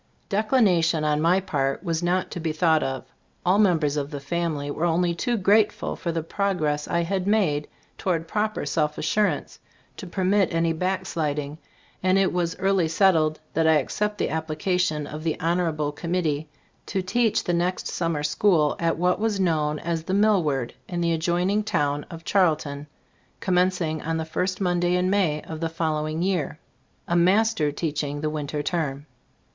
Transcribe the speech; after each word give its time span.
Declination, 0.29 1.03
on 1.03 1.21
my 1.21 1.39
part, 1.39 1.83
was 1.83 2.01
not 2.01 2.31
to 2.31 2.39
be 2.39 2.51
thought 2.51 2.81
of. 2.81 3.05
All 3.45 3.59
members 3.59 3.97
of 3.97 4.09
the 4.09 4.19
family 4.19 4.71
were 4.71 4.85
only 4.85 5.13
too 5.13 5.37
grateful 5.37 5.95
for 5.95 6.11
the 6.11 6.23
progress 6.23 6.87
I 6.87 7.01
had 7.03 7.27
made 7.27 7.67
towards 7.99 8.25
proper 8.25 8.65
self 8.65 8.97
assurance 8.97 9.59
to 9.97 10.07
permit 10.07 10.51
any 10.55 10.73
back 10.73 11.05
sliding, 11.05 11.59
and 12.01 12.17
it 12.17 12.33
was 12.33 12.55
early 12.57 12.87
settled 12.87 13.39
that 13.53 13.67
I 13.67 13.75
accept 13.75 14.17
the 14.17 14.31
application 14.31 15.05
of 15.05 15.23
the 15.23 15.39
honorable 15.39 15.91
committee, 15.91 16.49
to 16.87 17.03
teach 17.03 17.43
the 17.43 17.53
next 17.53 17.85
summer 17.87 18.23
school 18.23 18.75
at 18.79 18.97
what 18.97 19.19
was 19.19 19.39
known 19.39 19.77
as 19.77 20.01
the 20.05 20.15
"Mill 20.15 20.41
ward" 20.41 20.73
in 20.89 21.01
the 21.01 21.13
adjoining 21.13 21.61
town 21.63 22.07
of 22.09 22.25
Charlton, 22.25 22.87
commencing 23.39 24.01
on 24.01 24.17
the 24.17 24.25
first 24.25 24.59
Monday 24.59 24.95
in 24.95 25.11
May 25.11 25.43
of 25.43 25.59
the 25.59 25.69
following 25.69 26.23
year 26.23 26.57
i22 26.57 26.57
Zbc 26.57 26.57
Storg 26.57 26.57
of 26.57 26.57
Ac 26.57 26.73
Cbtt&boofc— 26.73 27.07
a 27.07 27.15
"master" 27.17 27.71
teaching 27.71 28.21
the 28.21 28.29
winter 28.31 28.63
term. 28.63 29.05